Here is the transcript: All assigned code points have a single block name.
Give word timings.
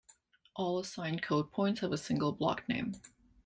All 0.55 0.79
assigned 0.79 1.21
code 1.21 1.51
points 1.51 1.81
have 1.81 1.91
a 1.91 1.97
single 1.99 2.31
block 2.31 2.67
name. 2.67 2.95